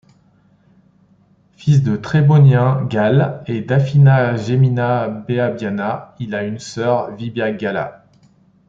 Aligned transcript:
Fils 1.57 1.83
de 1.83 1.95
Trébonien 1.95 2.83
Galle 2.89 3.43
et 3.45 3.61
d'Afinia 3.61 4.35
Gemina 4.35 5.07
Baebiana, 5.07 6.15
il 6.17 6.33
a 6.33 6.41
une 6.43 6.57
sœur, 6.57 7.15
Vibia 7.15 7.51
Galla. 7.51 8.03